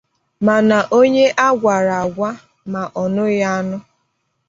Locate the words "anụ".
3.55-3.77